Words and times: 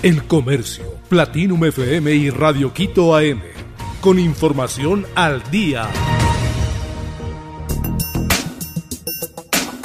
El 0.00 0.22
Comercio, 0.22 0.84
Platinum 1.08 1.64
FM 1.64 2.14
y 2.14 2.30
Radio 2.30 2.72
Quito 2.72 3.16
AM. 3.16 3.42
Con 4.00 4.20
información 4.20 5.04
al 5.16 5.42
día. 5.50 5.88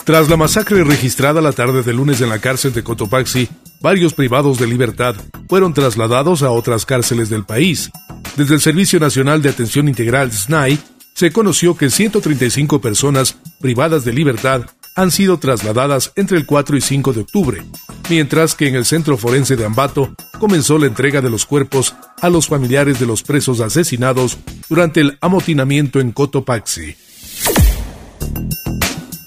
Tras 0.04 0.30
la 0.30 0.38
masacre 0.38 0.84
registrada 0.84 1.41
la 1.41 1.52
tarde 1.52 1.82
de 1.82 1.94
lunes 1.94 2.21
en 2.21 2.30
la 2.30 2.38
cárcel 2.38 2.73
de 2.73 2.84
Cotopaxi, 2.84 3.50
varios 3.82 4.14
privados 4.14 4.60
de 4.60 4.68
libertad 4.68 5.16
fueron 5.50 5.73
trasladados 5.73 6.43
a 6.43 6.52
otras 6.52 6.86
cárceles 6.86 7.30
del 7.30 7.43
país. 7.43 7.89
Desde 8.38 8.54
el 8.54 8.61
Servicio 8.61 9.00
Nacional 9.00 9.41
de 9.41 9.50
Atención 9.50 9.88
Integral 9.88 10.32
SNAI, 10.32 10.77
se 11.16 11.32
conoció 11.32 11.75
que 11.75 11.89
135 11.89 12.82
personas 12.82 13.36
privadas 13.59 14.05
de 14.05 14.14
libertad 14.14 14.68
han 14.95 15.09
sido 15.09 15.39
trasladadas 15.39 16.11
entre 16.16 16.38
el 16.38 16.45
4 16.45 16.77
y 16.77 16.82
5 16.82 17.14
de 17.14 17.21
octubre, 17.21 17.64
mientras 18.10 18.56
que 18.56 18.68
en 18.68 18.76
el 18.76 18.86
Centro 18.86 19.18
Forense 19.18 19.56
de 19.56 19.66
Ambato 19.66 20.14
comenzó 20.39 20.78
la 20.78 20.88
entrega 20.88 21.21
de 21.21 21.30
los 21.30 21.46
cuerpos 21.46 21.96
a 22.21 22.30
los 22.30 22.48
familiares 22.48 23.00
de 23.00 23.06
los 23.06 23.24
presos 23.24 23.60
asesinados 23.60 24.38
durante 24.70 25.02
el 25.02 25.18
amotinamiento 25.21 26.00
en 26.00 26.11
Cotopaxi. 26.11 26.96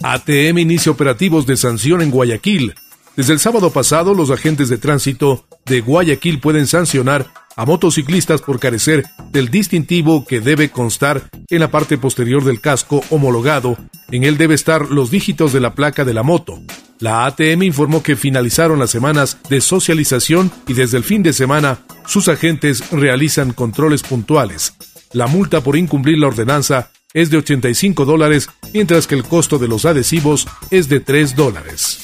ATM 0.03 0.59
inicia 0.59 0.93
operativos 0.93 1.47
de 1.47 1.57
sanción 1.57 2.01
en 2.01 2.11
Guayaquil. 2.11 2.75
Desde 3.17 3.33
el 3.33 3.41
sábado 3.41 3.71
pasado, 3.71 4.15
los 4.15 4.31
agentes 4.31 4.69
de 4.69 4.79
tránsito 4.79 5.47
de 5.65 5.81
Guayaquil 5.81 6.39
pueden 6.39 6.67
sancionar 6.67 7.27
a 7.57 7.65
motociclistas 7.65 8.43
por 8.43 8.61
carecer 8.61 9.05
del 9.33 9.49
distintivo 9.49 10.25
que 10.27 10.41
debe 10.41 10.71
constar 10.71 11.29
en 11.49 11.61
la 11.61 11.71
parte 11.71 11.99
posterior 11.99 12.45
del 12.45 12.61
casco 12.61 13.03
homologado. 13.11 13.77
En 14.11 14.25
él 14.25 14.37
debe 14.37 14.55
estar 14.55 14.91
los 14.91 15.11
dígitos 15.11 15.53
de 15.53 15.61
la 15.61 15.75
placa 15.75 16.05
de 16.05 16.15
la 16.15 16.23
moto. 16.23 16.61
La 16.99 17.27
ATM 17.27 17.63
informó 17.63 18.03
que 18.03 18.17
finalizaron 18.17 18.79
las 18.79 18.91
semanas 18.91 19.39
de 19.51 19.61
socialización 19.61 20.51
y 20.67 20.73
desde 20.73 20.97
el 20.97 21.05
fin 21.05 21.23
de 21.23 21.33
semana 21.33 21.79
sus 22.07 22.29
agentes 22.29 22.91
realizan 22.91 23.53
controles 23.53 24.03
puntuales. 24.03 24.75
La 25.13 25.27
multa 25.27 25.61
por 25.61 25.77
incumplir 25.77 26.19
la 26.19 26.29
ordenanza 26.29 26.91
es 27.13 27.31
de 27.31 27.39
85 27.39 28.05
dólares, 28.05 28.49
mientras 28.73 29.07
que 29.07 29.15
el 29.15 29.25
costo 29.25 29.59
de 29.59 29.69
los 29.69 29.85
adhesivos 29.85 30.47
es 30.71 30.89
de 30.89 31.01
3 31.01 31.37
dólares. 31.37 31.99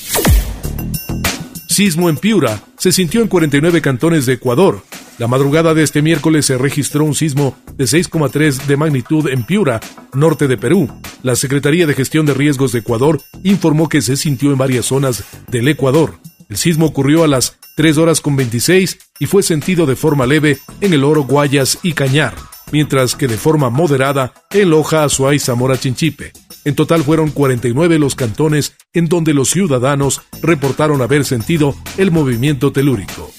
Sismo 1.68 2.10
en 2.10 2.18
Piura 2.18 2.62
se 2.78 2.92
sintió 2.92 3.22
en 3.22 3.28
49 3.28 3.80
cantones 3.80 4.26
de 4.26 4.34
Ecuador. 4.34 4.82
La 5.22 5.28
madrugada 5.28 5.72
de 5.72 5.84
este 5.84 6.02
miércoles 6.02 6.46
se 6.46 6.58
registró 6.58 7.04
un 7.04 7.14
sismo 7.14 7.56
de 7.76 7.84
6,3 7.84 8.66
de 8.66 8.76
magnitud 8.76 9.28
en 9.28 9.44
Piura, 9.44 9.80
norte 10.14 10.48
de 10.48 10.56
Perú. 10.56 10.88
La 11.22 11.36
Secretaría 11.36 11.86
de 11.86 11.94
Gestión 11.94 12.26
de 12.26 12.34
Riesgos 12.34 12.72
de 12.72 12.80
Ecuador 12.80 13.20
informó 13.44 13.88
que 13.88 14.02
se 14.02 14.16
sintió 14.16 14.50
en 14.50 14.58
varias 14.58 14.86
zonas 14.86 15.22
del 15.46 15.68
Ecuador. 15.68 16.18
El 16.48 16.56
sismo 16.56 16.86
ocurrió 16.86 17.22
a 17.22 17.28
las 17.28 17.56
3 17.76 17.98
horas 17.98 18.20
con 18.20 18.34
26 18.34 18.98
y 19.20 19.26
fue 19.26 19.44
sentido 19.44 19.86
de 19.86 19.94
forma 19.94 20.26
leve 20.26 20.58
en 20.80 20.92
el 20.92 21.04
Oro, 21.04 21.22
Guayas 21.22 21.78
y 21.84 21.92
Cañar 21.92 22.34
mientras 22.72 23.14
que 23.14 23.28
de 23.28 23.36
forma 23.36 23.70
moderada 23.70 24.32
en 24.50 24.70
Loja, 24.70 25.04
Azuay, 25.04 25.38
Zamora, 25.38 25.78
Chinchipe. 25.78 26.32
En 26.64 26.74
total 26.74 27.04
fueron 27.04 27.30
49 27.30 27.98
los 27.98 28.14
cantones 28.14 28.74
en 28.94 29.08
donde 29.08 29.34
los 29.34 29.50
ciudadanos 29.50 30.22
reportaron 30.40 31.02
haber 31.02 31.24
sentido 31.26 31.76
el 31.98 32.10
movimiento 32.10 32.72
telúrico. 32.72 33.30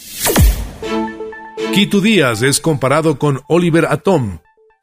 Quito 1.74 2.02
Díaz 2.02 2.44
es 2.44 2.60
comparado 2.60 3.18
con 3.18 3.42
Oliver 3.48 3.88
Atom. 3.90 4.38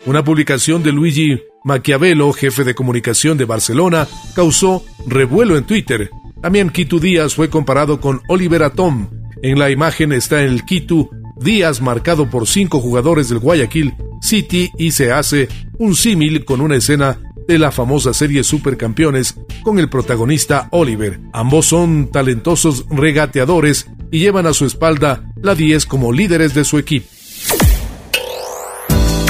Una 0.06 0.24
publicación 0.24 0.82
de 0.82 0.90
Luigi 0.90 1.40
Maquiavelo, 1.62 2.32
jefe 2.32 2.64
de 2.64 2.74
comunicación 2.74 3.38
de 3.38 3.44
Barcelona, 3.44 4.08
causó 4.34 4.84
revuelo 5.06 5.56
en 5.56 5.62
Twitter. 5.62 6.10
También 6.42 6.70
Quito 6.70 6.98
Díaz 6.98 7.36
fue 7.36 7.48
comparado 7.48 8.00
con 8.00 8.22
Oliver 8.26 8.64
Atom. 8.64 9.08
En 9.40 9.60
la 9.60 9.70
imagen 9.70 10.12
está 10.12 10.42
el 10.42 10.64
Quito 10.64 11.08
Díaz 11.36 11.80
marcado 11.80 12.28
por 12.28 12.48
cinco 12.48 12.80
jugadores 12.80 13.28
del 13.28 13.38
Guayaquil 13.38 13.94
City 14.20 14.72
y 14.76 14.90
se 14.90 15.12
hace 15.12 15.48
un 15.78 15.94
símil 15.94 16.44
con 16.44 16.60
una 16.60 16.74
escena 16.74 17.20
de 17.50 17.58
la 17.58 17.72
famosa 17.72 18.14
serie 18.14 18.44
Supercampeones 18.44 19.34
con 19.64 19.80
el 19.80 19.88
protagonista 19.88 20.68
Oliver. 20.70 21.18
Ambos 21.32 21.66
son 21.66 22.08
talentosos 22.12 22.86
regateadores 22.90 23.88
y 24.12 24.20
llevan 24.20 24.46
a 24.46 24.52
su 24.52 24.66
espalda 24.66 25.24
la 25.42 25.56
10 25.56 25.84
como 25.86 26.12
líderes 26.12 26.54
de 26.54 26.64
su 26.64 26.78
equipo. 26.78 27.08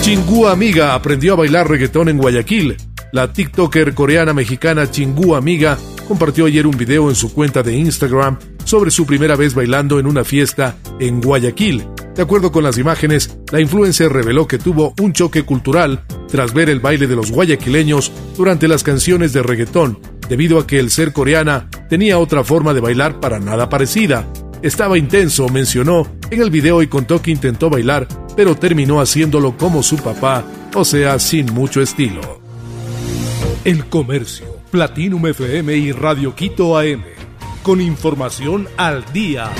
Chingu 0.02 0.48
Amiga 0.48 0.94
aprendió 0.94 1.32
a 1.32 1.36
bailar 1.36 1.70
reggaetón 1.70 2.10
en 2.10 2.18
Guayaquil. 2.18 2.76
La 3.10 3.32
TikToker 3.32 3.94
coreana 3.94 4.34
mexicana 4.34 4.90
Chingu 4.90 5.34
Amiga 5.34 5.78
compartió 6.06 6.44
ayer 6.44 6.66
un 6.66 6.76
video 6.76 7.08
en 7.08 7.16
su 7.16 7.32
cuenta 7.32 7.62
de 7.62 7.74
Instagram 7.74 8.38
sobre 8.64 8.90
su 8.90 9.06
primera 9.06 9.34
vez 9.34 9.54
bailando 9.54 9.98
en 9.98 10.06
una 10.06 10.24
fiesta 10.24 10.76
en 10.98 11.22
Guayaquil. 11.22 11.86
De 12.20 12.24
acuerdo 12.24 12.52
con 12.52 12.64
las 12.64 12.76
imágenes, 12.76 13.38
la 13.50 13.62
influencer 13.62 14.12
reveló 14.12 14.46
que 14.46 14.58
tuvo 14.58 14.92
un 15.00 15.14
choque 15.14 15.42
cultural 15.42 16.04
tras 16.28 16.52
ver 16.52 16.68
el 16.68 16.78
baile 16.78 17.06
de 17.06 17.16
los 17.16 17.30
guayaquileños 17.30 18.12
durante 18.36 18.68
las 18.68 18.82
canciones 18.82 19.32
de 19.32 19.42
reggaetón, 19.42 19.98
debido 20.28 20.58
a 20.58 20.66
que 20.66 20.78
el 20.78 20.90
ser 20.90 21.14
coreana 21.14 21.70
tenía 21.88 22.18
otra 22.18 22.44
forma 22.44 22.74
de 22.74 22.82
bailar 22.82 23.20
para 23.20 23.40
nada 23.40 23.70
parecida. 23.70 24.30
Estaba 24.60 24.98
intenso, 24.98 25.48
mencionó 25.48 26.06
en 26.30 26.42
el 26.42 26.50
video 26.50 26.82
y 26.82 26.88
contó 26.88 27.22
que 27.22 27.30
intentó 27.30 27.70
bailar, 27.70 28.06
pero 28.36 28.54
terminó 28.54 29.00
haciéndolo 29.00 29.56
como 29.56 29.82
su 29.82 29.96
papá, 29.96 30.44
o 30.74 30.84
sea, 30.84 31.18
sin 31.18 31.46
mucho 31.46 31.80
estilo. 31.80 32.20
El 33.64 33.86
Comercio, 33.86 34.44
Platinum 34.70 35.26
FM 35.26 35.74
y 35.74 35.92
Radio 35.92 36.34
Quito 36.34 36.78
AM, 36.78 37.02
con 37.62 37.80
información 37.80 38.68
al 38.76 39.10
día. 39.10 39.50